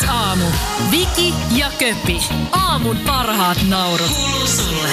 X-aamu. 0.00 0.44
Viki 0.90 1.34
ja 1.56 1.66
Köpi. 1.78 2.18
Aamun 2.52 2.96
parhaat 3.06 3.58
naurut. 3.68 4.10
Kuuluu 4.16 4.46
sulle. 4.46 4.88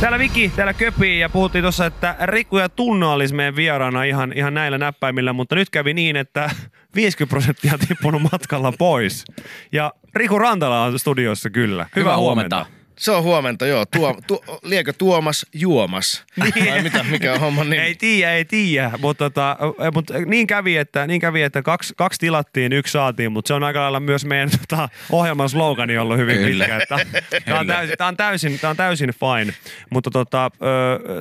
Täällä 0.00 0.18
Viki, 0.18 0.52
täällä 0.56 0.72
Köpi 0.74 1.18
ja 1.18 1.28
puhuttiin 1.28 1.64
tuossa, 1.64 1.86
että 1.86 2.16
Riku 2.22 2.58
ja 2.58 2.68
Tunna 2.68 3.12
olisi 3.12 3.34
meidän 3.34 3.56
vieraana 3.56 4.04
ihan, 4.04 4.32
ihan 4.36 4.54
näillä 4.54 4.78
näppäimillä, 4.78 5.32
mutta 5.32 5.54
nyt 5.54 5.70
kävi 5.70 5.94
niin, 5.94 6.16
että 6.16 6.50
50 6.96 7.30
prosenttia 7.30 7.72
on 7.72 7.78
tippunut 7.88 8.22
matkalla 8.32 8.72
pois. 8.78 9.24
Ja 9.72 9.92
Riku 10.14 10.38
Rantala 10.38 10.84
on 10.84 10.98
studiossa 10.98 11.50
kyllä. 11.50 11.82
Hyvää, 11.96 12.02
Hyvää 12.02 12.16
huomenta. 12.16 12.56
huomenta. 12.56 12.77
Se 12.98 13.10
on 13.10 13.22
huomenta, 13.22 13.66
joo. 13.66 13.86
Tuo, 13.86 14.18
tu, 14.26 14.44
liekö 14.62 14.92
Tuomas 14.92 15.46
juomas? 15.54 16.24
Vai 16.40 16.82
mitä, 16.82 17.02
mikä 17.02 17.32
on 17.32 17.40
homman 17.40 17.70
nimi? 17.70 17.82
Ei 17.82 17.94
tiedä, 17.94 18.32
ei 18.32 18.44
tiedä, 18.44 18.90
mutta, 19.00 19.24
tota, 19.24 19.50
äh, 19.50 19.92
mutta 19.94 20.14
niin 20.26 20.46
kävi, 20.46 20.76
että, 20.76 21.06
niin 21.06 21.20
kävi, 21.20 21.42
että 21.42 21.62
kaksi, 21.62 21.94
kaksi 21.96 22.20
tilattiin, 22.20 22.72
yksi 22.72 22.92
saatiin, 22.92 23.32
mutta 23.32 23.48
se 23.48 23.54
on 23.54 23.62
aika 23.62 23.80
lailla 23.80 24.00
myös 24.00 24.24
meidän 24.24 24.50
tota, 24.50 24.88
ohjelman 25.10 25.48
slogani 25.48 25.98
ollut 25.98 26.16
hyvin 26.16 26.36
Kyllä. 26.36 26.64
pitkä. 26.64 26.76
Että, 26.78 27.40
tämä, 27.44 27.60
on 27.60 27.66
täysin, 27.66 27.96
tämä, 27.98 28.08
on 28.08 28.16
täysin, 28.16 28.58
tämä 28.60 28.70
on 28.70 28.76
täysin 28.76 29.10
fine, 29.10 29.54
mutta 29.90 30.10
tuossa 30.10 30.30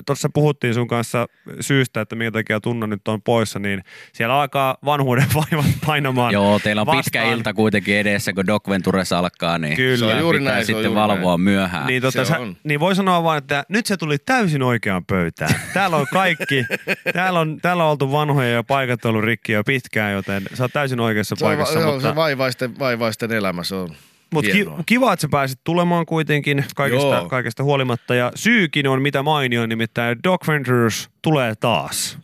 tota, 0.06 0.30
puhuttiin 0.34 0.74
sun 0.74 0.88
kanssa 0.88 1.28
syystä, 1.60 2.02
että 2.02 2.16
minkä 2.16 2.32
takia 2.32 2.60
Tunna 2.60 2.88
nyt 2.88 3.08
on 3.08 3.22
poissa, 3.22 3.60
niin 3.60 3.84
siellä 4.14 4.36
alkaa 4.36 4.78
vanhuuden 4.86 5.28
vaivat 5.36 5.72
painamaan 5.86 6.34
Joo, 6.34 6.60
teillä 6.60 6.82
on 6.82 6.88
pitkä 6.88 7.20
vastaan. 7.20 7.38
ilta 7.38 7.54
kuitenkin 7.54 7.98
edessä, 7.98 8.34
kun 8.34 8.48
Doc 8.48 8.70
Ventures 8.70 9.14
alkaa, 9.14 9.58
niin 9.58 9.76
Kyllä. 9.76 9.98
Se 9.98 10.06
on 10.06 10.20
juuri 10.20 10.40
pitää 10.40 10.54
näin, 10.54 10.66
se 10.66 10.72
on 10.72 10.76
sitten 10.76 10.90
juuri 10.90 11.02
valvoa 11.02 11.32
näin. 11.32 11.42
myöhään. 11.42 11.67
Niin, 11.88 12.02
tota, 12.02 12.26
Se 12.26 12.30
sä, 12.30 12.40
on. 12.40 12.58
niin 12.64 12.80
voi 12.80 12.96
sanoa 12.96 13.24
vaan, 13.24 13.38
että 13.38 13.66
nyt 13.70 13.86
se 13.86 13.98
tuli 13.98 14.18
täysin 14.18 14.64
oikeaan 14.64 15.06
pöytään. 15.06 15.56
Täällä 15.74 15.98
on 15.98 16.06
kaikki, 16.14 16.66
täällä 17.14 17.40
on, 17.40 17.58
täällä 17.62 17.84
on 17.84 17.92
oltu 17.92 18.12
vanhoja 18.12 18.50
ja 18.50 18.64
paikat 18.64 19.06
on 19.06 19.10
ollut 19.10 19.24
rikki 19.24 19.52
jo 19.52 19.64
pitkään, 19.64 20.14
joten 20.14 20.44
sä 20.54 20.64
oot 20.64 20.74
täysin 20.74 21.00
oikeassa 21.00 21.36
Se 21.36 21.46
on, 21.46 21.50
paikassa. 21.50 21.80
joo, 21.80 21.92
mutta 21.92 22.10
se 22.10 22.16
vaivaisten, 22.16 22.80
vaivaisten 22.80 23.32
elämä, 23.32 23.64
se 23.64 23.76
on 23.76 23.90
mutta 24.34 24.52
ki, 24.52 24.66
kiva, 24.86 25.14
että 25.14 25.22
sä 25.22 25.28
pääsit 25.32 25.60
tulemaan 25.64 26.06
kuitenkin 26.06 26.66
kaikesta, 26.76 27.08
Joo. 27.16 27.30
kaikesta 27.30 27.64
huolimatta. 27.64 28.16
Ja 28.16 28.32
syykin 28.36 28.88
on 28.88 29.02
mitä 29.02 29.24
mainio, 29.24 29.66
nimittäin 29.66 30.18
Doc 30.24 30.48
Ventures 30.48 31.10
tulee 31.30 31.56
taas. 31.56 32.18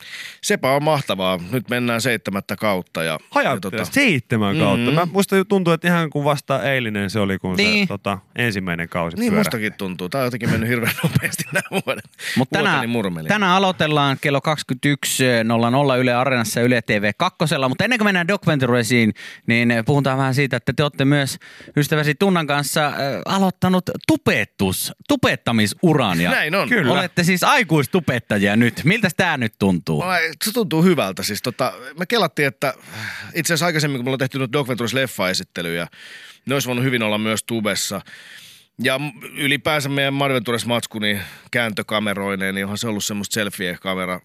Sepä 0.44 0.72
on 0.72 0.84
mahtavaa. 0.84 1.40
Nyt 1.52 1.70
mennään 1.70 2.02
seitsemättä 2.02 2.56
kautta. 2.56 3.04
Ja, 3.04 3.12
ja 3.14 3.20
Hajattele 3.32 3.72
tota, 3.72 3.86
seitsemän 3.86 4.58
kautta. 4.58 4.86
Mhm. 4.92 4.96
Mä 4.96 5.08
musta 5.12 5.46
tuntuu, 5.46 5.74
että 5.74 5.88
ihan 5.88 6.10
kuin 6.10 6.26
vasta 6.26 6.64
eilinen 6.64 7.10
se 7.10 7.20
oli, 7.20 7.38
kun 7.40 7.56
Niin. 7.56 7.88
se 7.88 7.88
tota, 7.88 8.18
ensimmäinen 8.36 8.90
kausi 8.90 9.18
Niin 9.18 9.32
pyörähti. 9.32 9.48
mustakin 9.48 9.74
tuntuu. 9.74 10.10
Tämä 10.10 10.20
on 10.22 10.26
jotenkin 10.28 10.50
mennyt 10.50 10.70
hirveän 10.70 10.94
nopeasti 11.04 11.44
nämä 11.54 11.82
vuodet. 11.86 12.04
Mutta 12.38 12.58
tänään, 12.60 12.90
tänään 13.28 13.52
aloitellaan 13.52 14.18
kello 14.22 14.40
21.00 14.42 15.98
Yle 16.00 16.14
Areenassa 16.14 16.60
ja 16.60 16.66
Yle 16.66 16.82
TV 16.82 17.12
2. 17.18 17.38
Mutta 17.70 17.84
ennen 17.84 18.00
kuin 18.00 18.08
mennään 18.08 18.28
Doc 18.28 18.48
Venturesiin, 18.48 19.14
niin 19.48 19.74
puhutaan 19.86 20.18
vähän 20.18 20.36
siitä, 20.36 20.58
että 20.58 20.74
te 20.74 20.84
olette 20.84 21.06
myös 21.06 21.38
ystäväsi 21.78 22.16
Tunnan 22.16 22.48
kanssa 22.48 22.86
äh, 22.88 22.94
aloittanut 23.26 23.84
tupettus, 24.08 24.92
tupettamisuran. 25.08 26.22
Ja 26.22 26.32
Näin 26.32 26.56
on. 26.56 26.70
Kyllä. 26.70 26.94
Olette 26.94 27.24
siis 27.24 27.44
aikuistupettajia 27.44 28.56
nyt. 28.56 28.82
Miltä 28.94 29.10
tämä 29.18 29.38
nyt 29.38 29.54
tuntuu? 29.60 30.04
Se 30.46 30.52
tuntuu 30.52 30.84
hyvältä. 30.84 31.24
Siis 31.24 31.42
tota, 31.42 31.74
me 32.00 32.06
kelattiin, 32.06 32.48
että 32.48 32.74
itse 33.34 33.54
asiassa 33.54 33.66
aikaisemmin, 33.66 33.98
kun 33.98 34.06
me 34.06 34.10
ollaan 34.10 34.20
tehty 34.20 34.40
nyt 34.40 34.54
Doc 34.54 34.68
Ventures 34.68 34.94
leffa-esittelyjä, 34.94 35.88
ne 36.46 36.54
olisi 36.54 36.68
voinut 36.68 36.84
hyvin 36.86 37.04
olla 37.04 37.18
myös 37.18 37.44
tubessa. 37.44 38.02
Ja 38.84 39.00
ylipäänsä 39.38 39.90
meidän 39.90 40.14
Madventures 40.14 40.66
matsku, 40.66 41.00
niin 41.00 41.22
kääntökameroineen, 41.52 42.56
niin 42.56 42.66
onhan 42.66 42.78
se 42.78 42.88
ollut 42.88 43.06
semmoista 43.06 43.34
selfie-kamera 43.34 44.20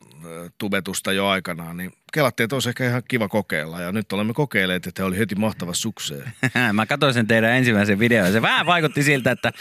tubetusta 0.59 1.13
jo 1.13 1.27
aikanaan, 1.27 1.77
niin 1.77 1.93
kelattiin, 2.13 2.45
että 2.45 2.57
olisi 2.57 2.69
ehkä 2.69 2.87
ihan 2.87 3.03
kiva 3.09 3.29
kokeilla. 3.29 3.81
Ja 3.81 3.93
nyt 3.93 4.13
olemme 4.13 4.33
kokeilleet, 4.33 4.87
että 4.87 5.05
oli 5.05 5.19
heti 5.19 5.35
mahtava 5.35 5.75
sukseen. 5.75 6.33
Mä 6.73 6.87
katsoin 6.87 7.15
sen 7.15 7.27
teidän 7.27 7.51
ensimmäisen 7.51 7.99
videon 7.99 8.27
ja 8.27 8.33
se 8.33 8.43
vähän 8.43 8.67
vaikutti 8.67 9.03
siltä, 9.03 9.31
että 9.31 9.53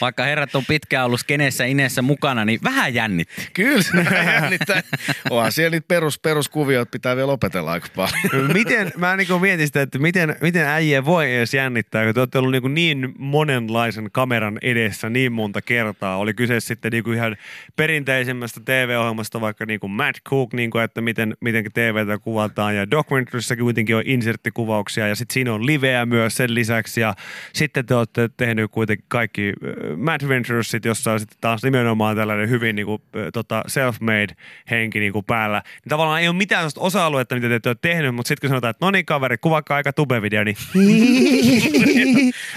vaikka 0.00 0.24
herrat 0.24 0.54
on 0.54 0.64
pitkään 0.66 1.06
ollut 1.06 1.20
skeneessä 1.20 1.64
inessä 1.64 2.02
mukana, 2.02 2.44
niin 2.44 2.60
vähän 2.64 2.94
jännitti. 2.94 3.48
Kyllä 3.52 3.82
se 3.82 3.92
vähän 4.10 4.34
jännittää. 4.34 4.82
Onhan 5.30 5.52
siellä 5.52 5.70
niitä 5.70 5.88
perus, 5.88 6.18
peruskuvioita 6.18 6.90
pitää 6.90 7.16
vielä 7.16 7.32
opetella 7.32 7.72
aika 7.72 7.88
paljon. 7.96 8.52
miten, 8.52 8.92
mä 8.96 9.16
niin 9.16 9.40
mietin 9.40 9.66
sitä, 9.66 9.82
että 9.82 9.98
miten, 9.98 10.36
miten 10.40 10.66
äijä 10.66 11.04
voi 11.04 11.36
edes 11.36 11.54
jännittää, 11.54 12.04
kun 12.04 12.14
te 12.14 12.20
olette 12.20 12.38
ollut 12.38 12.72
niin, 12.72 13.00
niin 13.00 13.14
monenlaisen 13.18 14.08
kameran 14.12 14.58
edessä 14.62 15.10
niin 15.10 15.32
monta 15.32 15.62
kertaa. 15.62 16.16
Oli 16.16 16.34
kyse 16.34 16.60
sitten 16.60 16.92
niin 16.92 17.14
ihan 17.14 17.36
perinteisemmästä 17.76 18.60
TV-ohjelmasta, 18.64 19.40
vaikka 19.40 19.66
niin 19.66 19.80
kuin 19.80 19.90
Matt 19.90 20.18
Cook, 20.28 20.52
niin 20.52 20.70
kuin, 20.70 20.84
että 20.84 21.00
miten, 21.00 21.36
miten 21.40 21.64
TVtä 21.96 22.18
kuvataan. 22.18 22.76
Ja 22.76 22.90
Documentaryssa 22.90 23.56
kuitenkin 23.56 23.96
on 23.96 24.02
inserttikuvauksia 24.04 25.08
ja 25.08 25.16
sitten 25.16 25.34
siinä 25.34 25.54
on 25.54 25.66
liveä 25.66 26.06
myös 26.06 26.36
sen 26.36 26.54
lisäksi. 26.54 27.00
Ja 27.00 27.14
sitten 27.52 27.86
te 27.86 27.94
olette 27.94 28.30
tehnyt 28.36 28.70
kuitenkin 28.70 29.04
kaikki 29.08 29.48
äh, 29.48 29.96
Matt 29.96 30.28
Venturesit, 30.28 30.84
jossa 30.84 31.12
on 31.12 31.20
sitten 31.20 31.38
taas 31.40 31.62
nimenomaan 31.62 32.16
tällainen 32.16 32.50
hyvin 32.50 32.76
niin 32.76 32.86
kuin, 32.86 33.02
äh, 33.16 33.26
tota 33.32 33.64
self-made 33.68 34.34
henki 34.70 35.00
niin 35.00 35.12
kuin 35.12 35.24
päällä. 35.24 35.62
Niin 35.64 35.88
tavallaan 35.88 36.20
ei 36.20 36.28
ole 36.28 36.36
mitään 36.36 36.60
sellaista 36.60 36.80
osa-aluetta, 36.80 37.34
mitä 37.34 37.48
te 37.48 37.54
ette 37.54 37.68
ole 37.68 37.76
tehnyt, 37.80 38.14
mutta 38.14 38.28
sitten 38.28 38.48
kun 38.48 38.52
sanotaan, 38.52 38.70
että 38.70 38.86
no 38.86 38.90
niin 38.90 39.06
kaveri, 39.06 39.38
kuvaakaa 39.38 39.76
aika 39.76 39.92
tube-video, 39.92 40.44
niin 40.44 40.56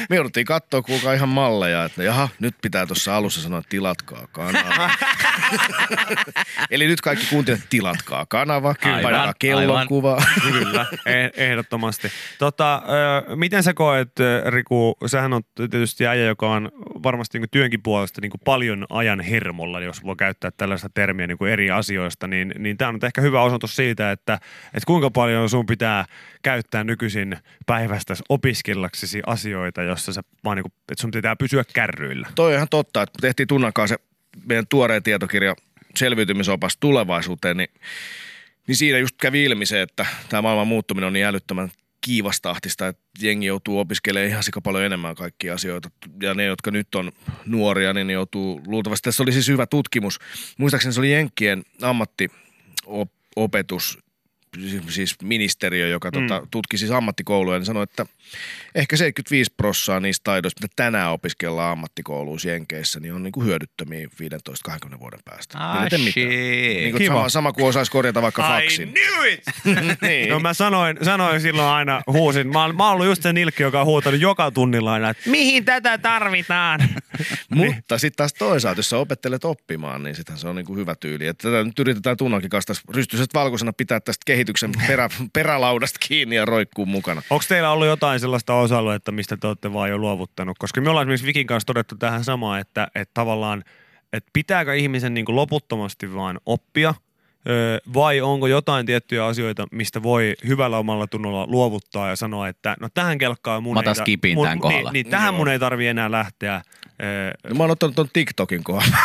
Me 0.09 0.15
jouduttiin 0.15 0.45
katsoa 0.45 0.81
kuulkaa 0.81 1.13
ihan 1.13 1.29
malleja, 1.29 1.85
että 1.85 2.03
jaha, 2.03 2.29
nyt 2.39 2.55
pitää 2.61 2.85
tuossa 2.85 3.17
alussa 3.17 3.41
sanoa 3.41 3.61
tilatkaa 3.69 4.27
kanava. 4.31 4.89
Eli 6.71 6.87
nyt 6.87 7.01
kaikki 7.01 7.25
kuuntelijat 7.29 7.63
tilatkaa 7.69 8.25
kanava, 8.25 8.75
Aivan, 8.83 9.28
painakaa 9.33 9.67
kellonkuva. 9.67 10.23
Kyllä, 10.51 10.85
eh- 10.93 11.33
ehdottomasti. 11.37 12.07
Tota, 12.39 12.81
miten 13.35 13.63
sä 13.63 13.73
koet, 13.73 14.11
Riku, 14.45 14.97
sähän 15.05 15.33
on 15.33 15.41
tietysti 15.55 16.07
äijä, 16.07 16.25
joka 16.25 16.49
on 16.49 16.71
varmasti 17.03 17.39
niin 17.39 17.49
työnkin 17.51 17.83
puolesta 17.83 18.21
niin 18.21 18.31
paljon 18.45 18.85
ajan 18.89 19.19
hermolla, 19.19 19.79
jos 19.79 20.03
voi 20.03 20.15
käyttää 20.15 20.51
tällaista 20.51 20.89
termiä 20.93 21.27
niin 21.27 21.37
kuin 21.37 21.51
eri 21.51 21.71
asioista, 21.71 22.27
niin, 22.27 22.53
niin 22.57 22.77
tämä 22.77 22.89
on 22.89 22.99
ehkä 23.03 23.21
hyvä 23.21 23.41
osoitus 23.41 23.75
siitä, 23.75 24.11
että, 24.11 24.33
että 24.73 24.87
kuinka 24.87 25.11
paljon 25.11 25.49
sun 25.49 25.65
pitää 25.65 26.05
käyttää 26.41 26.83
nykyisin 26.83 27.37
päivästä 27.65 28.13
opiskellaksesi 28.29 29.21
asioita, 29.25 29.83
jossa 29.83 30.13
sä 30.13 30.21
vaan 30.43 30.57
niin 30.57 30.63
kuin, 30.63 30.73
että 30.91 31.01
sun 31.01 31.11
pitää 31.11 31.35
pysyä 31.35 31.63
kärryillä. 31.73 32.27
Toi 32.35 32.51
on 32.51 32.55
ihan 32.55 32.69
totta, 32.69 33.01
että 33.01 33.17
tehtiin 33.21 33.47
Tunnakaan 33.47 33.87
se 33.87 33.97
meidän 34.45 34.67
tuoreen 34.69 35.03
tietokirja 35.03 35.55
selviytymisopas 35.95 36.77
tulevaisuuteen, 36.79 37.57
niin, 37.57 37.69
niin 38.69 38.77
siinä 38.77 38.97
just 38.97 39.15
kävi 39.21 39.43
ilmi 39.43 39.65
se, 39.65 39.81
että 39.81 40.05
tämä 40.29 40.41
maailman 40.41 40.67
muuttuminen 40.67 41.07
on 41.07 41.13
niin 41.13 41.25
älyttömän 41.25 41.71
kiivastahtista, 42.01 42.87
että 42.87 43.03
jengi 43.21 43.47
joutuu 43.47 43.79
opiskelemaan 43.79 44.29
ihan 44.29 44.43
sika 44.43 44.61
paljon 44.61 44.83
enemmän 44.83 45.15
kaikkia 45.15 45.53
asioita. 45.53 45.91
Ja 46.21 46.33
ne, 46.33 46.45
jotka 46.45 46.71
nyt 46.71 46.95
on 46.95 47.11
nuoria, 47.45 47.93
niin 47.93 48.07
ne 48.07 48.13
joutuu 48.13 48.61
luultavasti. 48.67 49.07
Tässä 49.07 49.23
oli 49.23 49.31
siis 49.31 49.47
hyvä 49.47 49.65
tutkimus. 49.65 50.19
Muistaakseni 50.57 50.93
se 50.93 50.99
oli 50.99 51.11
Jenkkien 51.11 51.63
ammattiopetus, 51.81 53.99
siis 54.89 55.15
ministeriö, 55.23 55.87
joka 55.87 56.09
mm. 56.09 56.27
tota, 56.27 56.47
tutki 56.51 56.77
siis 56.77 56.91
ammattikouluja, 56.91 57.59
niin 57.59 57.65
sanoi, 57.65 57.83
että 57.83 58.05
ehkä 58.75 58.97
75 58.97 59.53
prossaa 59.57 59.99
niistä 59.99 60.23
taidoista, 60.23 60.61
mitä 60.61 60.73
tänään 60.75 61.11
opiskellaan 61.11 61.71
ammattikouluissa 61.71 62.49
Jenkeissä, 62.49 62.99
niin 62.99 63.13
on 63.13 63.23
niinku 63.23 63.43
hyödyttömiä 63.43 64.07
15-20 64.91 64.99
vuoden 64.99 65.19
päästä. 65.25 65.57
Ah, 65.59 65.89
tee 65.89 65.99
mitään. 65.99 66.27
Niin 66.27 66.91
kuin 66.91 67.07
sama, 67.07 67.29
sama 67.29 67.53
kuin 67.53 67.65
osaisi 67.65 67.91
korjata 67.91 68.21
vaikka 68.21 68.41
faksin. 68.41 68.93
knew 68.93 69.33
it! 69.33 69.43
niin. 70.07 70.29
No 70.29 70.39
mä 70.39 70.53
sanoin, 70.53 70.97
sanoin 71.01 71.41
silloin 71.41 71.67
aina, 71.67 72.01
huusin. 72.07 72.47
Mä, 72.47 72.73
mä 72.73 72.83
oon 72.83 72.93
ollut 72.93 73.05
just 73.05 73.23
se 73.23 73.33
nilkki, 73.33 73.63
joka 73.63 73.79
on 73.79 73.85
huutanut 73.85 74.21
joka 74.21 74.51
tunnilla 74.51 74.93
aina, 74.93 75.09
että 75.09 75.29
mihin 75.29 75.65
tätä 75.65 75.97
tarvitaan? 75.97 76.79
Mutta 77.49 77.97
sitten 77.97 78.17
taas 78.17 78.33
toisaalta, 78.33 78.79
jos 78.79 78.89
sä 78.89 78.97
opettelet 78.97 79.45
oppimaan, 79.45 80.03
niin 80.03 80.15
sitähän 80.15 80.39
se 80.39 80.47
on 80.47 80.55
niinku 80.55 80.75
hyvä 80.75 80.95
tyyli. 80.95 81.27
Että 81.27 81.51
tätä 81.51 81.63
nyt 81.63 81.79
yritetään 81.79 82.17
tunnankin 82.17 82.49
kanssa 82.49 82.73
rystyset 82.89 83.33
valkoisena 83.33 83.73
pitää 83.73 83.99
tästä 83.99 84.23
kehityksen 84.25 84.71
perä, 84.87 85.09
perälaudasta 85.33 85.99
kiinni 86.07 86.35
ja 86.35 86.45
roikkuu 86.45 86.85
mukana. 86.85 87.21
Onko 87.29 87.45
teillä 87.47 87.71
ollut 87.71 87.87
jotain 87.87 88.19
sellaista 88.19 88.53
osa-aluetta, 88.53 89.11
mistä 89.11 89.37
te 89.37 89.47
olette 89.47 89.73
vaan 89.73 89.89
jo 89.89 89.97
luovuttanut? 89.97 90.57
Koska 90.59 90.81
me 90.81 90.89
ollaan 90.89 91.03
esimerkiksi 91.03 91.27
Vikin 91.27 91.47
kanssa 91.47 91.67
todettu 91.67 91.95
tähän 91.95 92.23
samaan, 92.23 92.59
että, 92.59 92.87
että 92.95 93.11
tavallaan, 93.13 93.63
että 94.13 94.29
pitääkö 94.33 94.75
ihmisen 94.75 95.13
niin 95.13 95.25
kuin 95.25 95.35
loputtomasti 95.35 96.13
vaan 96.13 96.39
oppia, 96.45 96.93
vai 97.93 98.21
onko 98.21 98.47
jotain 98.47 98.85
tiettyjä 98.85 99.25
asioita, 99.25 99.67
mistä 99.71 100.03
voi 100.03 100.35
hyvällä 100.47 100.77
omalla 100.77 101.07
tunnolla 101.07 101.47
luovuttaa 101.47 102.09
ja 102.09 102.15
sanoa, 102.15 102.47
että 102.47 102.75
no 102.79 102.87
tähän 102.93 103.17
kelkkaan 103.17 103.63
mun 103.63 103.73
Mä 103.73 103.79
otan 103.79 103.95
ei 104.07 104.17
ta- 104.17 104.27
mun, 104.35 104.45
tämän 104.45 104.59
kohdalla. 104.59 104.91
Niin, 104.91 105.03
niin 105.03 105.11
tähän 105.11 105.33
Joo. 105.33 105.37
mun 105.37 105.47
ei 105.47 105.59
tarvi 105.59 105.87
enää 105.87 106.11
lähteä. 106.11 106.61
No, 107.49 107.55
mä 107.55 107.63
oon 107.63 107.71
ottanut 107.71 107.95
ton 107.95 108.09
TikTokin 108.13 108.63
kohdalla. 108.63 108.97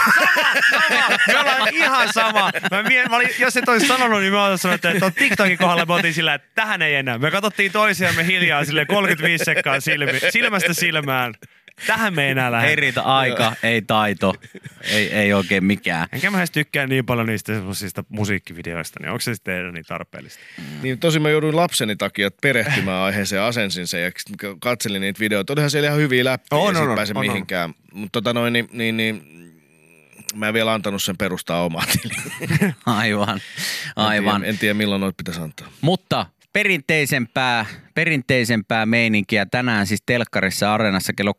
me 1.29 1.39
ollaan 1.39 1.75
ihan 1.75 2.13
sama. 2.13 2.51
Mä 2.71 2.83
mien, 2.83 3.11
mä 3.11 3.17
olin, 3.17 3.29
jos 3.39 3.57
et 3.57 3.69
olisi 3.69 3.87
sanonut, 3.87 4.21
niin 4.21 4.33
mä 4.33 4.45
olisin 4.47 4.59
sanonut, 4.63 4.85
että 4.85 5.07
on 5.07 5.13
TikTokin 5.13 5.59
kohdalla 5.59 5.87
me 5.87 5.95
oltiin 5.95 6.15
sillä, 6.15 6.35
että 6.35 6.49
tähän 6.55 6.83
ei 6.83 6.95
enää. 6.95 7.19
Me 7.19 7.31
katsottiin 7.31 7.73
toisiamme 7.73 8.27
hiljaa 8.27 8.65
sille 8.65 8.87
35 8.87 9.45
sekkaa 9.45 9.81
silmi, 9.81 10.13
silmästä 10.31 10.73
silmään. 10.73 11.35
Tähän 11.87 12.15
me 12.15 12.25
ei 12.25 12.31
enää 12.31 12.53
lähde. 12.53 12.69
Ei 12.69 12.77
riitä 12.77 13.03
aika, 13.03 13.53
ei 13.63 13.83
taito, 13.83 14.35
ei, 14.83 15.13
ei 15.13 15.33
oikein 15.33 15.65
mikään. 15.65 16.09
Enkä 16.13 16.31
mä 16.31 16.39
edes 16.39 16.51
tykkää 16.51 16.87
niin 16.87 17.07
paljon 17.07 17.27
niistä 17.27 17.55
semmoisista 17.55 18.05
musiikkivideoista, 18.09 19.01
niin 19.01 19.11
onko 19.11 19.21
se 19.21 19.35
sitten 19.35 19.55
teidän 19.55 19.75
niin 19.75 19.85
tarpeellista? 19.89 20.41
Niin 20.83 20.99
tosi 20.99 21.19
mä 21.19 21.31
jouduin 21.31 21.57
lapseni 21.57 21.97
takia 21.97 22.31
perehtymään 22.43 23.03
aiheeseen 23.07 23.41
ja 23.41 23.47
asensin 23.47 23.87
sen 23.87 24.03
ja 24.03 24.11
katselin 24.61 25.01
niitä 25.01 25.21
videoita. 25.21 25.53
Olihan 25.53 25.71
siellä 25.71 25.87
ihan 25.87 26.01
hyviä 26.01 26.25
läppiä, 26.25 26.59
On, 26.59 26.77
ei 26.77 26.83
on, 26.83 26.95
pääse 26.95 27.13
on, 27.17 27.27
mihinkään. 27.27 27.75
Mutta 27.93 28.13
tota 28.23 28.33
noin, 28.33 28.53
niin, 28.53 28.69
niin, 28.73 28.97
niin, 28.97 29.23
mä 30.35 30.49
en 30.49 30.55
vielä 30.55 30.73
antanut 30.73 31.03
sen 31.03 31.17
perustaa 31.17 31.65
omaa. 31.65 31.85
Aivan, 32.87 33.41
aivan. 33.97 34.35
En 34.35 34.41
tiedä, 34.41 34.51
en 34.51 34.59
tiedä 34.59 34.75
milloin 34.75 35.01
noita 35.01 35.17
pitäisi 35.17 35.41
antaa. 35.41 35.69
Mutta 35.81 36.27
perinteisempää, 36.55 37.67
perinteisempää 37.95 38.87
meininkiä 38.87 39.47
tänään 39.47 39.87
siis 39.87 40.03
Telkkarissa 40.07 40.75
Areenassa 40.75 41.13
kello 41.13 41.33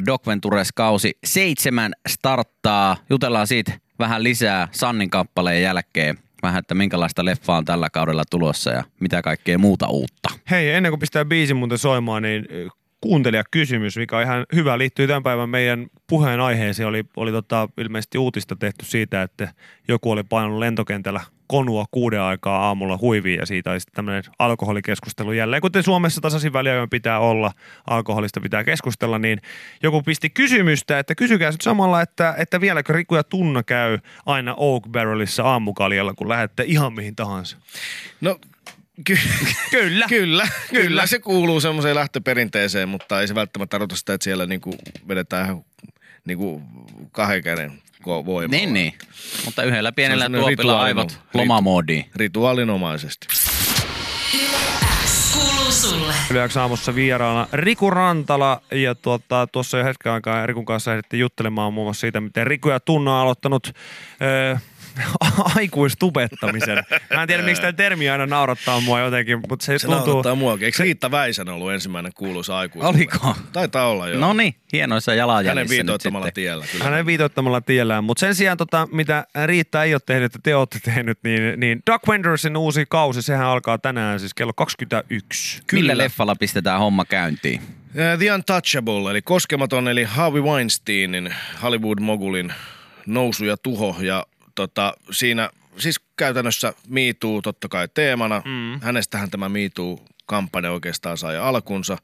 21.00 0.00 0.06
Doc 0.06 0.26
Ventures 0.26 0.72
kausi 0.72 1.18
seitsemän 1.24 1.92
starttaa. 2.08 2.96
Jutellaan 3.10 3.46
siitä 3.46 3.72
vähän 3.98 4.22
lisää 4.22 4.68
Sannin 4.70 5.10
kappaleen 5.10 5.62
jälkeen. 5.62 6.18
Vähän, 6.42 6.58
että 6.58 6.74
minkälaista 6.74 7.24
leffaa 7.24 7.56
on 7.56 7.64
tällä 7.64 7.90
kaudella 7.90 8.22
tulossa 8.30 8.70
ja 8.70 8.84
mitä 9.00 9.22
kaikkea 9.22 9.58
muuta 9.58 9.88
uutta. 9.88 10.28
Hei, 10.50 10.70
ennen 10.70 10.92
kuin 10.92 11.00
pistää 11.00 11.24
biisin 11.24 11.56
muuten 11.56 11.78
soimaan, 11.78 12.22
niin 12.22 12.46
ö, 12.52 12.68
kuuntelijakysymys, 13.00 13.96
mikä 13.96 14.16
on 14.16 14.22
ihan 14.22 14.46
hyvä, 14.54 14.78
liittyy 14.78 15.06
tämän 15.06 15.22
päivän 15.22 15.48
meidän 15.48 15.86
puheen 16.06 16.40
aiheeseen. 16.40 16.88
Oli, 16.88 17.04
oli 17.16 17.32
tota, 17.32 17.68
ilmeisesti 17.78 18.18
uutista 18.18 18.56
tehty 18.56 18.84
siitä, 18.84 19.22
että 19.22 19.52
joku 19.88 20.10
oli 20.10 20.22
painanut 20.22 20.58
lentokentällä 20.58 21.20
konua 21.46 21.84
kuuden 21.90 22.20
aikaa 22.20 22.66
aamulla 22.66 22.98
huiviin 23.00 23.38
ja 23.38 23.46
siitä 23.46 23.78
sitten 23.78 23.94
tämmöinen 23.94 24.22
alkoholikeskustelu 24.38 25.32
jälleen. 25.32 25.62
Kuten 25.62 25.82
Suomessa 25.82 26.20
tasaisin 26.20 26.52
väliajoin 26.52 26.90
pitää 26.90 27.18
olla, 27.18 27.52
alkoholista 27.86 28.40
pitää 28.40 28.64
keskustella, 28.64 29.18
niin 29.18 29.38
joku 29.82 30.02
pisti 30.02 30.30
kysymystä, 30.30 30.98
että 30.98 31.14
kysykää 31.14 31.50
nyt 31.50 31.60
samalla, 31.60 32.02
että, 32.02 32.34
että 32.38 32.60
vieläkö 32.60 32.92
Riku 32.92 33.14
ja 33.14 33.24
Tunna 33.24 33.62
käy 33.62 33.98
aina 34.26 34.54
Oak 34.56 34.82
Barrelissa 34.88 35.42
aamukaljalla, 35.42 36.14
kun 36.14 36.28
lähdette 36.28 36.64
ihan 36.66 36.92
mihin 36.92 37.16
tahansa. 37.16 37.56
No 38.20 38.38
ky- 39.04 39.18
kyllä. 39.70 40.06
kyllä, 40.08 40.48
kyllä. 40.70 41.06
se 41.06 41.18
kuuluu 41.18 41.60
semmoiseen 41.60 41.94
lähtöperinteeseen, 41.94 42.88
mutta 42.88 43.20
ei 43.20 43.28
se 43.28 43.34
välttämättä 43.34 43.70
tarkoita 43.70 43.96
sitä, 43.96 44.14
että 44.14 44.24
siellä 44.24 44.46
niinku 44.46 44.74
vedetään 45.08 45.64
niinku 46.24 46.62
kahden 47.12 47.42
käden 47.42 47.82
ko- 48.04 48.26
voimalla. 48.26 48.56
Niin, 48.56 48.72
niin. 48.74 48.94
Mutta 49.44 49.62
yhdellä 49.62 49.92
pienellä 49.92 50.30
tuopilla 50.30 50.50
rituaalinen- 50.50 50.84
aivot 50.84 51.20
lomamoodiin. 51.34 52.04
Rituaalinomaisesti. 52.16 53.26
Yleensä 56.30 56.60
aamussa 56.62 56.94
vieraana 56.94 57.46
Riku 57.52 57.90
Rantala 57.90 58.60
ja 58.72 58.94
tuota, 58.94 59.46
tuossa 59.52 59.78
jo 59.78 59.84
hetken 59.84 60.12
aikaa 60.12 60.46
Rikun 60.46 60.64
kanssa 60.64 60.92
ehdittiin 60.92 61.20
juttelemaan 61.20 61.72
muun 61.72 61.86
muassa 61.86 62.00
siitä, 62.00 62.20
miten 62.20 62.46
Riku 62.46 62.68
ja 62.68 62.80
Tunna 62.80 63.14
on 63.16 63.20
aloittanut 63.22 63.72
öö, 64.22 64.56
aikuistubettamisen. 65.56 66.84
Mä 67.14 67.22
en 67.22 67.28
tiedä, 67.28 67.42
miksi 67.42 67.62
tämä 67.62 67.72
termi 67.72 68.10
aina 68.10 68.26
naurattaa 68.26 68.80
mua 68.80 69.00
jotenkin, 69.00 69.40
mutta 69.48 69.66
se, 69.66 69.78
Se 69.78 69.86
tuntuu... 69.86 70.04
naurattaa 70.06 70.34
muakin. 70.34 70.64
Eikö 70.64 70.82
Riitta 70.82 71.10
Väisän 71.10 71.48
ollut 71.48 71.72
ensimmäinen 71.72 72.12
kuuluisa 72.14 72.58
aikuisuus? 72.58 72.94
Oliko? 72.96 73.36
Taitaa 73.52 73.88
olla 73.88 74.08
jo. 74.08 74.20
No 74.20 74.32
niin, 74.32 74.54
hienoissa 74.72 75.14
jalanjäljissä 75.14 75.60
Hänen 75.60 75.68
viitoittamalla 75.68 76.30
tiellä. 76.30 76.66
Kyllä. 76.72 76.84
Hänen 76.84 77.06
viitoittamalla 77.06 77.60
tiellään. 77.60 78.04
Mutta 78.04 78.20
sen 78.20 78.34
sijaan, 78.34 78.56
tota, 78.56 78.88
mitä 78.92 79.26
Riitta 79.46 79.84
ei 79.84 79.94
ole 79.94 80.00
tehnyt, 80.06 80.24
että 80.24 80.38
te 80.42 80.56
olette 80.56 80.78
tehnyt, 80.84 81.18
niin, 81.24 81.60
niin 81.60 81.82
Doug 81.90 82.08
Wendersin 82.08 82.56
uusi 82.56 82.86
kausi, 82.88 83.22
sehän 83.22 83.46
alkaa 83.46 83.78
tänään 83.78 84.20
siis 84.20 84.34
kello 84.34 84.52
21. 84.52 85.62
Millä 85.72 85.98
leffalla 85.98 86.36
pistetään 86.36 86.78
homma 86.78 87.04
käyntiin? 87.04 87.60
The 88.18 88.32
Untouchable, 88.34 89.10
eli 89.10 89.22
koskematon, 89.22 89.88
eli 89.88 90.04
Harvey 90.04 90.42
Weinsteinin, 90.42 91.34
Hollywood-mogulin 91.62 92.52
nousu 93.06 93.44
ja 93.44 93.56
tuho. 93.56 93.96
Ja 94.00 94.26
tota, 94.54 94.94
siinä 95.10 95.50
siis 95.78 96.00
käytännössä 96.16 96.72
miituu 96.88 97.42
totta 97.42 97.68
kai 97.68 97.88
teemana. 97.94 98.42
Mm. 98.44 98.80
Hänestähän 98.80 99.30
tämä 99.30 99.48
miituu 99.48 100.04
kampanja 100.26 100.72
oikeastaan 100.72 101.18
sai 101.18 101.36
alkunsa. 101.36 101.98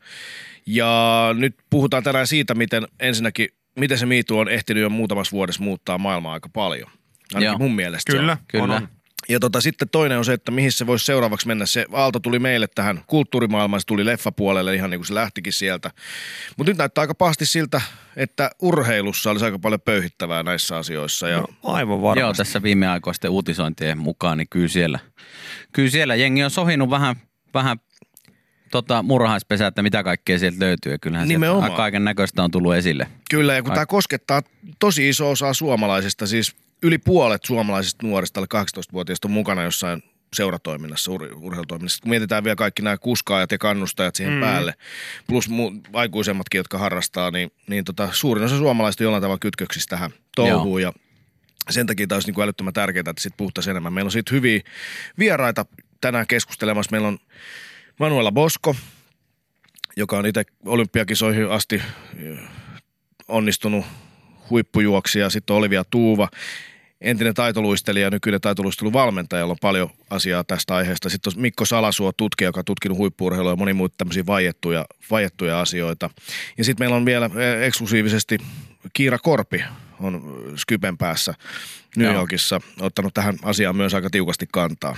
Ja 0.67 1.31
nyt 1.38 1.56
puhutaan 1.70 2.02
tänään 2.02 2.26
siitä, 2.26 2.55
miten 2.55 2.88
ensinnäkin, 3.00 3.49
miten 3.76 3.99
se 3.99 4.06
miituu 4.06 4.38
on 4.38 4.49
ehtinyt 4.49 4.82
jo 4.82 4.91
muutamassa 4.91 5.32
vuodessa 5.32 5.62
muuttaa 5.62 5.99
maailmaa 5.99 6.32
aika 6.32 6.49
paljon. 6.49 6.91
Ainakin 7.35 7.47
Joo. 7.47 7.58
mun 7.58 7.75
mielestä. 7.75 8.12
se 8.12 8.19
on. 8.19 8.23
Kyllä, 8.23 8.37
Kyllä. 8.49 8.64
On, 8.64 8.70
on. 8.70 8.88
Ja 9.28 9.40
tota, 9.40 9.61
sitten 9.61 9.88
toinen 9.88 10.19
on 10.19 10.25
se, 10.25 10.32
että 10.32 10.50
mihin 10.52 10.72
se 10.72 10.87
voisi 10.87 11.05
seuraavaksi 11.05 11.46
mennä. 11.46 11.67
Se 11.67 11.87
aalto 11.93 12.20
tuli 12.20 12.38
meille 12.38 12.67
tähän 12.75 13.00
kulttuurimaailmaan, 13.06 13.81
se 13.81 13.87
tuli 13.87 14.06
leffapuolelle 14.06 14.75
ihan 14.75 14.90
niin 14.90 14.99
kuin 15.00 15.06
se 15.06 15.14
lähtikin 15.14 15.52
sieltä. 15.52 15.90
Mutta 16.56 16.70
nyt 16.70 16.78
näyttää 16.78 17.02
aika 17.02 17.14
pahasti 17.14 17.46
siltä, 17.46 17.81
että 18.17 18.50
urheilussa 18.62 19.31
olisi 19.31 19.44
aika 19.44 19.58
paljon 19.58 19.81
pöyhittävää 19.81 20.43
näissä 20.43 20.76
asioissa. 20.76 21.28
Ja 21.28 21.38
No, 21.40 21.46
aivan 21.62 22.02
varmasti. 22.02 22.20
Joo, 22.20 22.32
tässä 22.32 22.62
viime 22.62 22.88
aikoisten 22.88 23.31
uutisointien 23.31 23.99
mukaan, 23.99 24.38
niin 24.38 24.49
kyllä 24.50 24.69
siellä, 24.69 24.99
kyllä 25.73 25.90
siellä 25.90 26.14
jengi 26.14 26.44
on 26.44 26.50
sohinut 26.50 26.90
vähän, 26.90 27.16
vähän 27.55 27.81
tota, 28.70 29.02
murhaispesää, 29.02 29.69
että 29.69 29.82
mitä 29.82 30.02
kaikkea 30.02 30.38
sieltä 30.38 30.61
löytyy. 30.61 30.93
Ja 30.93 30.99
kyllähän 30.99 31.28
Nimenomaan. 31.28 31.62
sieltä 31.64 31.76
kaiken 31.76 32.05
näköistä 32.05 32.43
on 32.43 32.50
tullut 32.50 32.75
esille. 32.75 33.06
Kyllä, 33.31 33.55
ja 33.55 33.62
kun 33.62 33.70
Ai- 33.70 33.75
tämä 33.75 33.87
koskettaa 33.87 34.43
tosi 34.78 35.08
iso 35.08 35.31
osaa 35.31 35.55
suomalaisista, 35.55 36.26
siis 36.26 36.56
yli 36.82 36.99
puolet 36.99 37.44
suomalaisista 37.44 38.06
nuorista, 38.06 38.41
alle 38.41 38.62
18-vuotiaista 38.62 39.29
on 39.29 39.32
mukana 39.32 39.62
jossain 39.62 40.03
seuratoiminnassa, 40.35 41.11
ur- 41.11 41.37
urheilutoiminnassa. 41.41 42.03
Kun 42.03 42.11
mietitään 42.11 42.44
vielä 42.44 42.56
kaikki 42.56 42.82
nämä 42.82 42.99
kuskaajat 42.99 43.53
ja 43.53 43.59
kannustajat 43.59 44.15
siihen 44.15 44.35
mm. 44.35 44.41
päälle, 44.41 44.75
plus 45.27 45.50
mu- 45.50 45.81
aikuisemmatkin, 45.93 46.59
jotka 46.59 46.79
harrastaa, 46.79 47.31
niin, 47.31 47.53
niin 47.69 47.85
tota, 47.85 48.09
suurin 48.12 48.44
osa 48.44 48.59
suomalaisista 48.59 49.03
jollain 49.03 49.23
tavalla 49.23 49.38
kytköksissä 49.38 49.88
tähän 49.91 50.11
touhuun. 50.37 50.82
Ja 50.82 50.93
sen 51.71 51.87
takia 51.87 52.06
tämä 52.06 52.17
olisi 52.17 52.29
niin 52.29 52.35
kuin 52.35 52.44
älyttömän 52.44 52.73
tärkeää, 52.73 53.05
että 53.11 53.23
sitten 53.23 53.37
puhuttaisiin 53.37 53.71
enemmän. 53.71 53.93
Meillä 53.93 54.09
on 54.09 54.12
siitä 54.12 54.35
hyviä 54.35 54.61
vieraita 55.19 55.67
tänään 56.00 56.26
keskustelemassa. 56.26 56.91
Meillä 56.91 57.09
on 57.09 57.19
Manuela 58.00 58.33
Bosko, 58.33 58.76
joka 59.97 60.19
on 60.19 60.26
itse 60.26 60.44
olympiakisoihin 60.65 61.50
asti 61.50 61.83
onnistunut 63.29 63.87
huippujuoksija. 64.50 65.31
Sitten 65.31 65.56
Olivia 65.56 65.85
Tuuva, 65.91 66.29
entinen 67.00 67.35
taitoluistelija 67.35 68.06
ja 68.06 68.11
nykyinen 68.11 68.41
taitoluisteluvalmentaja, 68.41 69.41
jolla 69.41 69.52
on 69.52 69.56
paljon 69.61 69.91
asiaa 70.11 70.44
tästä 70.44 70.75
aiheesta. 70.75 71.08
Sitten 71.08 71.32
on 71.37 71.43
Mikko 71.43 71.64
Salasuo, 71.64 72.12
tutkija, 72.17 72.49
joka 72.49 72.61
on 72.61 72.64
tutkinut 72.64 72.99
huippuurheilua 72.99 73.52
ja 73.52 73.56
moni 73.56 73.73
muita 73.73 73.94
tämmöisiä 73.99 74.26
vaiettuja, 74.26 74.85
vaiettuja 75.11 75.61
asioita. 75.61 76.11
Ja 76.58 76.64
sitten 76.64 76.82
meillä 76.82 76.97
on 76.97 77.06
vielä 77.06 77.26
eh, 77.26 77.62
eksklusiivisesti 77.62 78.38
Kiira 78.93 79.19
Korpi, 79.19 79.64
on 80.00 80.44
Skypen 80.56 80.99
päässä 80.99 81.35
New 81.97 82.06
Joo. 82.06 82.14
Yorkissa, 82.14 82.61
ottanut 82.81 83.14
tähän 83.14 83.37
asiaan 83.43 83.76
myös 83.76 83.94
aika 83.94 84.11
tiukasti 84.11 84.47
kantaa. 84.52 84.97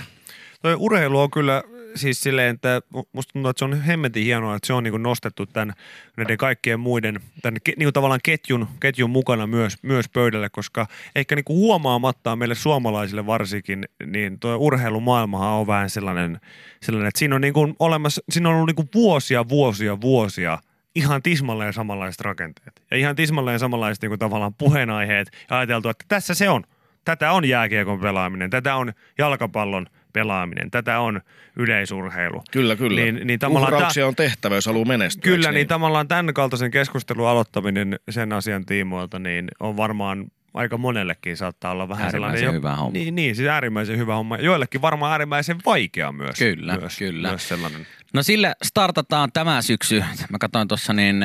Toi 0.61 0.75
urheilu 0.77 1.19
on 1.19 1.31
kyllä 1.31 1.63
siis 1.95 2.21
silleen, 2.21 2.55
että 2.55 2.81
musta 3.13 3.33
tuntuu, 3.33 3.49
että 3.49 3.59
se 3.59 3.65
on 3.65 3.81
hemmetin 3.81 4.23
hienoa, 4.23 4.55
että 4.55 4.67
se 4.67 4.73
on 4.73 4.83
niin 4.83 5.03
nostettu 5.03 5.45
tämän, 5.45 5.73
näiden 6.17 6.37
kaikkien 6.37 6.79
muiden, 6.79 7.19
tämän 7.41 7.59
niin 7.77 7.93
tavallaan 7.93 8.19
ketjun, 8.23 8.67
ketjun 8.79 9.09
mukana 9.09 9.47
myös, 9.47 9.77
myös 9.81 10.09
pöydälle, 10.09 10.49
koska 10.49 10.87
ehkä 11.15 11.35
niin 11.35 11.45
huomaamattaan 11.49 12.37
meille 12.37 12.55
suomalaisille 12.55 13.25
varsinkin, 13.25 13.85
niin 14.05 14.39
tuo 14.39 14.55
urheilumaailmahan 14.55 15.49
on 15.49 15.67
vähän 15.67 15.89
sellainen, 15.89 16.39
sellainen 16.81 17.07
että 17.07 17.19
siinä 17.19 17.35
on 17.35 17.41
niin 17.41 17.53
kuin 17.53 17.75
olemassa, 17.79 18.21
siinä 18.29 18.49
on 18.49 18.55
ollut 18.55 18.67
niin 18.67 18.75
kuin 18.75 18.89
vuosia, 18.95 19.49
vuosia, 19.49 20.01
vuosia 20.01 20.57
ihan 20.95 21.23
tismalleen 21.23 21.73
samanlaiset 21.73 22.21
rakenteet 22.21 22.81
ja 22.91 22.97
ihan 22.97 23.15
tismalleen 23.15 23.59
samanlaiset 23.59 24.01
niin 24.01 24.09
kuin 24.09 24.19
tavallaan 24.19 24.53
puheenaiheet 24.53 25.27
ja 25.49 25.57
ajateltu, 25.57 25.89
että 25.89 26.05
tässä 26.07 26.33
se 26.33 26.49
on. 26.49 26.63
Tätä 27.05 27.31
on 27.31 27.45
jääkiekon 27.45 27.99
pelaaminen, 27.99 28.49
tätä 28.49 28.75
on 28.75 28.93
jalkapallon 29.17 29.87
pelaaminen, 30.13 30.71
tätä 30.71 30.99
on 30.99 31.21
yleisurheilu. 31.55 32.43
Kyllä, 32.51 32.75
kyllä. 32.75 33.01
Niin, 33.01 33.27
niin 33.27 33.39
tavallaan 33.39 33.73
Uhrauksia 33.73 34.07
on 34.07 34.15
tehtävä, 34.15 34.55
jos 34.55 34.65
haluaa 34.65 34.85
menestyä. 34.85 35.21
Kyllä, 35.21 35.47
eikö 35.47 35.51
niin 35.51 35.67
tavallaan 35.67 36.07
tämän 36.07 36.33
kaltaisen 36.33 36.71
keskustelun 36.71 37.27
aloittaminen 37.27 37.99
sen 38.09 38.33
asian 38.33 38.65
tiimoilta, 38.65 39.19
niin 39.19 39.47
on 39.59 39.77
varmaan 39.77 40.25
aika 40.53 40.77
monellekin 40.77 41.37
saattaa 41.37 41.71
olla 41.71 41.89
vähän 41.89 42.05
Äärimmäisen 42.05 42.39
sellainen... 42.39 42.57
hyvä 42.59 42.75
homma. 42.75 42.93
Niin, 42.93 43.15
niin, 43.15 43.35
siis 43.35 43.47
äärimmäisen 43.47 43.97
hyvä 43.97 44.15
homma. 44.15 44.37
Joillekin 44.37 44.81
varmaan 44.81 45.11
äärimmäisen 45.11 45.57
vaikea 45.65 46.11
myös. 46.11 46.37
Kyllä, 46.37 46.77
myös, 46.77 46.97
kyllä. 46.97 47.29
Myös 47.29 47.47
sellainen. 47.47 47.87
No 48.13 48.23
sillä 48.23 48.55
startataan 48.63 49.29
tämä 49.33 49.61
syksy. 49.61 50.03
Mä 50.29 50.37
katsoin 50.39 50.67
tuossa 50.67 50.93
niin 50.93 51.19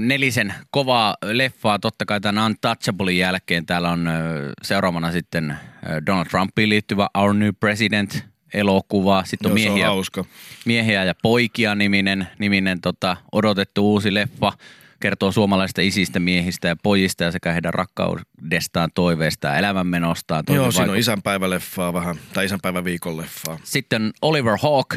nelisen 0.00 0.54
kovaa 0.70 1.16
leffaa. 1.24 1.78
Totta 1.78 2.04
kai 2.04 2.20
tämän 2.20 2.46
Untouchablein 2.46 3.18
jälkeen 3.18 3.66
täällä 3.66 3.90
on 3.90 4.10
seuraavana 4.62 5.12
sitten 5.12 5.56
Donald 6.06 6.26
Trumpiin 6.26 6.68
liittyvä 6.68 7.08
Our 7.14 7.34
New 7.34 7.50
President 7.60 8.31
elokuva. 8.54 9.24
Sitten 9.26 9.52
on 9.52 9.58
Joo, 9.58 9.64
se 9.64 9.68
on 9.68 9.74
miehiä, 9.74 9.86
hauska. 9.86 10.24
miehiä 10.64 11.04
ja 11.04 11.14
poikia 11.22 11.74
niminen, 11.74 12.28
niminen 12.38 12.80
tota, 12.80 13.16
odotettu 13.32 13.92
uusi 13.92 14.14
leffa. 14.14 14.52
Kertoo 15.00 15.32
suomalaisista 15.32 15.80
isistä, 15.80 16.20
miehistä 16.20 16.68
ja 16.68 16.76
pojista 16.82 17.24
ja 17.24 17.30
sekä 17.30 17.52
heidän 17.52 17.74
rakkaudestaan, 17.74 18.90
toiveistaan, 18.94 19.58
elämänmenostaan. 19.58 20.44
Joo, 20.48 20.70
siinä 20.70 20.92
on 20.92 20.98
isänpäiväleffaa 20.98 21.92
vähän, 21.92 22.16
tai 22.32 22.44
isänpäiväviikon 22.44 23.16
leffaa. 23.16 23.58
Sitten 23.64 24.12
Oliver 24.22 24.58
Hawk, 24.62 24.96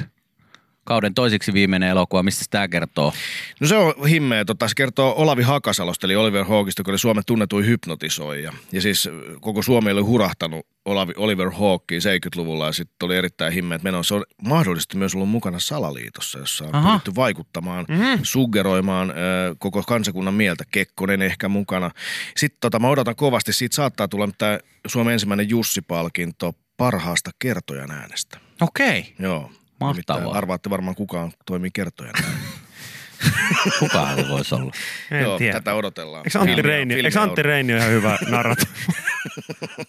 kauden 0.86 1.13
toisiksi 1.13 1.54
viimeinen 1.54 1.89
elokuva. 1.89 2.24
Mistä 2.24 2.46
tämä 2.50 2.68
kertoo? 2.68 3.13
No 3.60 3.68
se 3.68 3.75
on 3.75 4.08
himmeä. 4.08 4.46
Tota, 4.46 4.68
se 4.68 4.75
kertoo 4.75 5.13
Olavi 5.18 5.44
Hakasalosta, 5.44 6.08
eli 6.08 6.15
Oliver 6.15 6.46
Hawkista, 6.46 6.80
joka 6.80 6.92
oli 6.92 7.00
Suomen 7.00 7.24
tunnetuin 7.27 7.65
hypnotisoija. 7.65 8.54
Ja 8.72 8.82
siis 8.82 9.10
koko 9.42 9.62
Suomi 9.62 9.92
oli 9.92 10.01
hurahtanut 10.01 10.65
Olavi, 10.86 11.13
Oliver 11.18 11.51
Hawkiin 11.51 12.01
70-luvulla 12.01 12.65
ja 12.65 12.72
sitten 12.72 13.06
oli 13.06 13.18
erittäin 13.18 13.54
himmeät 13.54 13.84
meno. 13.84 14.04
Se 14.04 14.13
on 14.13 14.24
mahdollisesti 14.42 14.98
myös 14.98 15.15
ollut 15.15 15.30
mukana 15.30 15.60
salaliitossa, 15.60 16.39
jossa 16.39 16.65
on 16.65 16.75
Aha. 16.75 16.89
pyritty 16.89 17.15
vaikuttamaan, 17.15 17.86
mm-hmm. 17.89 18.20
suggeroimaan 18.24 19.10
ö, 19.10 19.13
koko 19.58 19.84
kansakunnan 19.84 20.34
mieltä. 20.34 20.63
Kekkonen 20.72 21.22
ehkä 21.22 21.50
mukana. 21.50 21.92
Sitten 22.38 22.58
tota, 22.62 22.80
mä 22.80 22.88
odotan 22.88 23.15
kovasti, 23.15 23.54
siitä 23.54 23.75
saattaa 23.75 24.08
tulla 24.08 24.30
tämä 24.38 24.60
Suomen 24.88 25.13
ensimmäinen 25.13 25.50
Jussi-palkinto 25.50 26.54
parhaasta 26.77 27.32
kertojan 27.39 27.92
äänestä. 27.92 28.38
Okei. 28.62 29.13
Joo. 29.20 29.51
Mahtavaa. 29.79 29.94
Nimittäin 29.94 30.38
Arvaatte 30.38 30.70
varmaan 30.70 30.96
kukaan 30.96 31.32
toimii 31.46 31.72
kertojana. 31.74 32.20
Kukahan 33.79 34.15
se 34.17 34.27
voisi 34.29 34.55
olla? 34.55 34.72
En 35.12 35.22
Joo, 35.22 35.38
tiedä. 35.38 35.53
tätä 35.53 35.74
odotellaan. 35.74 36.24
Eikö 36.25 36.39
Antti 36.39 36.62
Reini, 36.62 36.94
eikö 36.94 37.22
Antti 37.22 37.41
on. 37.41 37.46
Reini 37.46 37.74
ole 37.74 37.79
ihan 37.82 37.91
hyvä 37.94 38.17
narrat? 38.29 38.58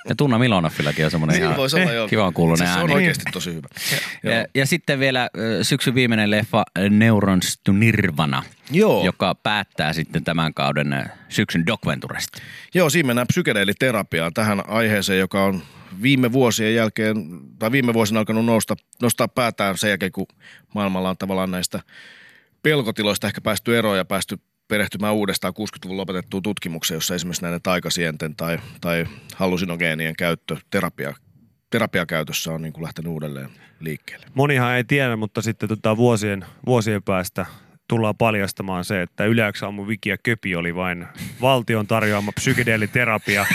Ja 0.08 0.14
Tunna 0.16 0.38
Milonoffillakin 0.38 1.04
on 1.04 1.10
semmoinen 1.10 1.34
Niin 1.34 1.44
ihan 1.44 1.56
voisi 1.56 1.76
olla, 1.80 1.92
joo. 1.92 2.08
kivan 2.08 2.32
kuulunen 2.32 2.58
Siis 2.58 2.70
Se 2.70 2.74
on 2.74 2.80
ääni. 2.80 2.94
oikeasti 2.94 3.24
tosi 3.32 3.54
hyvä. 3.54 3.68
Ja, 4.22 4.46
ja 4.54 4.66
sitten 4.66 5.00
vielä 5.00 5.30
syksyn 5.62 5.94
viimeinen 5.94 6.30
leffa 6.30 6.64
Neurons 6.90 7.60
to 7.64 7.72
Nirvana, 7.72 8.42
Joo. 8.70 9.04
joka 9.04 9.34
päättää 9.34 9.92
sitten 9.92 10.24
tämän 10.24 10.54
kauden 10.54 11.10
syksyn 11.28 11.66
Docventuresta. 11.66 12.38
Joo, 12.74 12.90
siinä 12.90 13.06
mennään 13.06 13.26
psykedeeliterapiaan 13.26 14.34
tähän 14.34 14.68
aiheeseen, 14.68 15.18
joka 15.18 15.44
on 15.44 15.62
viime 16.02 16.32
vuosien 16.32 16.74
jälkeen, 16.74 17.16
tai 17.58 17.72
viime 17.72 17.94
vuosina 17.94 18.20
alkanut 18.20 18.44
nousta, 18.44 18.76
nostaa 19.02 19.28
päätään 19.28 19.78
sen 19.78 19.88
jälkeen, 19.90 20.12
kun 20.12 20.26
maailmalla 20.74 21.10
on 21.10 21.18
tavallaan 21.18 21.50
näistä 21.50 21.80
pelkotiloista 22.62 23.26
ehkä 23.26 23.40
päästy 23.40 23.78
eroon 23.78 23.96
ja 23.96 24.04
päästy 24.04 24.38
perehtymään 24.68 25.14
uudestaan 25.14 25.54
60-luvun 25.58 25.96
lopetettuun 25.96 26.42
tutkimukseen, 26.42 26.96
jossa 26.96 27.14
esimerkiksi 27.14 27.42
näiden 27.42 27.62
taikasienten 27.62 28.36
tai, 28.36 28.58
tai 28.80 29.06
hallusinogeenien 29.34 30.16
käyttö 30.16 30.56
terapia, 30.70 31.14
terapiakäytössä 31.70 32.52
on 32.52 32.62
niin 32.62 32.72
kuin 32.72 32.84
lähtenyt 32.84 33.12
uudelleen 33.12 33.50
liikkeelle. 33.80 34.26
Monihan 34.34 34.74
ei 34.74 34.84
tiedä, 34.84 35.16
mutta 35.16 35.42
sitten 35.42 35.68
tota 35.68 35.96
vuosien, 35.96 36.44
vuosien 36.66 37.02
päästä 37.02 37.46
tullaan 37.88 38.16
paljastamaan 38.16 38.84
se, 38.84 39.02
että 39.02 39.24
Yleäks 39.24 39.62
aamu 39.62 39.86
Viki 39.86 40.08
ja 40.08 40.18
Köpi 40.18 40.56
oli 40.56 40.74
vain 40.74 41.06
valtion 41.40 41.86
tarjoama 41.86 42.32
psykedeeliterapia, 42.32 43.46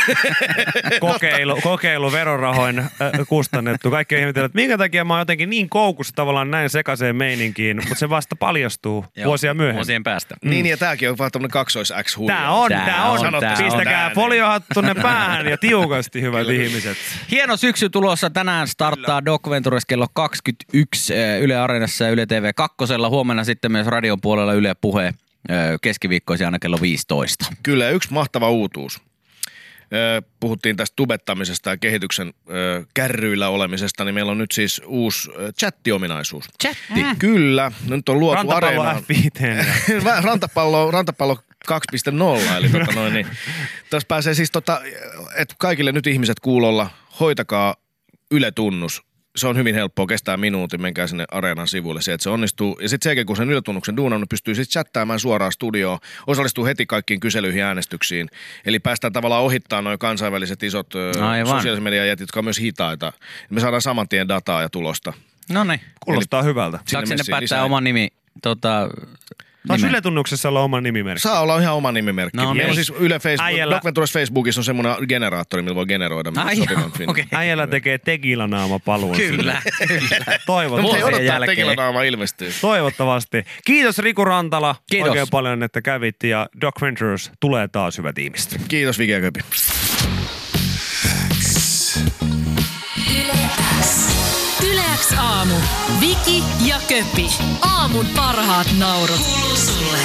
kokeilu, 1.00 1.60
kokeilu 1.64 2.12
verorahoin 2.12 2.80
äh, 2.80 2.90
kustannettu. 3.28 3.92
Kaikki 3.92 4.16
ihmetellään, 4.16 4.46
että 4.46 4.56
minkä 4.56 4.78
takia 4.78 5.06
mä 5.06 5.14
oon 5.14 5.22
jotenkin 5.22 5.50
niin 5.50 5.70
koukussa 5.70 6.14
tavallaan 6.16 6.52
näin 6.52 6.70
sekaiseen 6.70 7.16
meininkiin, 7.16 7.78
mutta 7.78 7.96
se 7.96 8.10
vasta 8.10 8.36
paljastuu 8.36 9.06
Joo, 9.16 9.26
vuosia 9.26 9.54
myöhemmin. 9.54 9.76
Vuosien 9.76 10.04
päästä. 10.04 10.36
Mm. 10.44 10.50
Niin, 10.50 10.66
ja 10.66 10.78
tämäkin 10.78 11.10
on 11.10 11.18
vaan 11.18 11.32
tämmöinen 11.32 11.52
kaksois 11.52 11.94
x 12.04 12.18
Tää 12.28 12.52
on, 12.52 12.70
Tää 12.70 12.86
tää, 12.86 13.06
on. 13.12 13.36
on, 13.36 13.40
tää 13.42 13.52
on. 13.52 13.64
Pistäkää 13.64 14.00
ääneen. 14.00 14.16
foliohattunne 14.16 14.96
päähän 14.96 15.48
ja 15.48 15.58
tiukasti, 15.58 16.22
hyvät 16.22 16.50
ihmiset. 16.50 16.98
Hieno 17.32 17.58
syksy 17.58 17.90
tulossa. 17.90 18.30
Tänään 18.30 18.68
starttaa 18.68 19.26
Doc 19.26 19.50
Ventures 19.50 19.86
kello 19.86 20.08
21 20.14 21.14
ö, 21.14 21.38
Yle 21.38 21.56
Areenassa 21.56 22.04
ja 22.04 22.10
Yle 22.10 22.26
TV 22.26 22.50
2. 22.56 22.78
Huomenna 23.10 23.44
sitten 23.44 23.72
myös 23.72 23.88
radion 23.88 24.21
puolella 24.22 24.54
Yle 24.54 24.76
Puhe 24.82 25.14
keskiviikkoisin 25.82 26.48
aina 26.48 26.60
kello 26.60 26.78
15. 26.82 27.46
Kyllä, 27.64 27.90
yksi 27.90 28.14
mahtava 28.14 28.50
uutuus. 28.50 29.02
Puhuttiin 30.40 30.78
tästä 30.78 30.96
tubettamisesta 30.96 31.70
ja 31.70 31.78
kehityksen 31.78 32.34
kärryillä 32.94 33.50
olemisesta, 33.50 34.06
niin 34.06 34.16
meillä 34.16 34.32
on 34.32 34.38
nyt 34.38 34.52
siis 34.52 34.82
uusi 34.86 35.32
chattiominaisuus. 35.60 36.46
Chatti. 36.62 37.06
Kyllä, 37.20 37.72
nyt 37.90 38.10
on 38.10 38.20
luotu 38.20 38.36
Rantapallo 38.36 38.82
areenaan. 38.82 39.04
F5. 39.04 40.04
Vähän 40.04 40.24
rantapallo, 40.24 40.92
rantapallo 40.92 41.38
2.0, 41.72 42.54
eli 42.58 42.70
tota 42.70 42.92
noin, 43.00 43.14
niin, 43.14 43.28
tässä 43.90 44.08
pääsee 44.08 44.34
siis 44.34 44.52
tota, 44.52 44.82
että 45.36 45.56
kaikille 45.58 45.92
nyt 45.92 46.08
ihmiset 46.08 46.40
kuulolla, 46.40 46.90
hoitakaa 47.20 47.76
Yle 48.32 48.52
Tunnus. 48.52 49.04
Se 49.36 49.48
on 49.48 49.58
hyvin 49.58 49.76
helppoa, 49.76 50.08
kestää 50.08 50.38
minuutin, 50.38 50.82
menkää 50.82 51.08
sinne 51.08 51.26
Areenan 51.32 51.68
sivuille 51.68 52.02
se, 52.02 52.14
että 52.14 52.24
se 52.24 52.30
onnistuu. 52.30 52.80
Ja 52.82 52.90
sitten 52.90 53.04
sen 53.04 53.10
jälkeen, 53.10 53.26
kun 53.26 53.36
sen 53.36 53.52
Yle-tunnuksen 53.52 53.98
duunannut, 53.98 54.30
pystyy 54.30 54.56
sitten 54.56 54.72
chattaamaan 54.72 55.20
suoraan 55.20 55.52
studioon, 55.52 56.00
osallistuu 56.28 56.66
heti 56.66 56.86
kaikkiin 56.86 57.20
kyselyihin 57.20 57.60
ja 57.60 57.68
äänestyksiin. 57.68 58.30
Eli 58.66 58.80
päästään 58.80 59.14
tavallaan 59.14 59.44
ohittaa 59.44 59.82
noin 59.82 60.00
kansainväliset 60.00 60.64
isot 60.64 60.88
Aivan. 61.22 61.58
sosiaalisen 61.58 61.84
median 61.84 62.08
jätit, 62.08 62.22
jotka 62.22 62.40
on 62.40 62.46
myös 62.46 62.60
hitaita. 62.60 63.14
Me 63.50 63.60
saadaan 63.60 63.82
saman 63.82 64.10
tien 64.10 64.28
dataa 64.28 64.62
ja 64.62 64.70
tulosta. 64.70 65.14
No 65.50 65.64
niin. 65.64 65.82
Kuulostaa 66.06 66.44
hyvältä. 66.44 66.80
Saako 66.88 67.06
sinne 67.06 67.24
päättää 67.30 67.42
lisää. 67.42 67.64
oman 67.64 67.84
nimi? 67.84 68.08
Tota, 68.42 68.90
Taisi 69.68 69.82
nimen? 69.84 69.92
Yletunnuksessa 69.92 70.50
olla 70.50 70.62
oma 70.62 70.82
nimimerkki. 70.82 71.22
Saa 71.22 71.40
olla 71.42 71.60
ihan 71.60 71.76
oma 71.76 71.92
nimimerkki. 71.92 72.38
No 72.38 72.44
No, 72.44 72.54
Meillä 72.54 72.70
on 72.70 72.76
niin. 72.76 72.86
siis 72.86 73.00
Yle 73.00 73.20
Facebook, 73.20 73.46
Äijällä- 73.48 73.76
Doc 73.76 73.84
Ventures 73.84 74.12
Facebookissa 74.14 74.62
on 74.62 74.66
semmoinen 74.66 74.96
generaattori, 75.10 75.62
millä 75.64 75.76
voi 75.76 75.86
generoida 75.86 76.32
Ai 76.36 76.56
sopivan 76.56 76.92
okei. 77.08 77.26
Äijällä 77.32 77.68
tekee 77.68 77.98
tekilanaama 77.98 78.80
paluun. 78.80 79.16
Kyllä, 79.18 79.62
kyllä. 79.88 80.40
Toivottavasti. 80.46 81.06
Että 81.10 81.22
jälkeen. 81.22 81.56
tekilanaama 81.58 82.04
ilmestyy. 82.04 82.52
Toivottavasti. 82.62 83.44
Kiitos 83.66 84.00
Riku 84.00 84.26
Rantala 84.26 84.76
Kiitos. 84.92 85.10
oikein 85.10 85.28
paljon, 85.32 85.64
että 85.64 85.82
kävit 85.82 86.24
ja 86.24 86.48
Doc 86.62 86.82
Ventures 86.82 87.32
tulee 87.40 87.68
taas 87.68 87.98
hyvät 87.98 88.18
ihmiset. 88.18 88.62
Kiitos 88.68 89.00
Viki 89.00 89.22
Köpi. 89.22 89.40
Yleäks 95.02 95.14
aamu. 95.20 95.56
Viki 96.00 96.44
ja 96.66 96.80
Köpi. 96.88 97.30
Aamun 97.62 98.08
parhaat 98.16 98.68
naurut. 98.78 99.18
Kuuluu 99.18 99.58
sulle. 99.58 99.98